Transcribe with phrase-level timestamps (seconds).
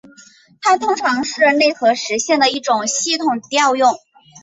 [0.63, 3.93] 它通常是内核实现的一种系统调用。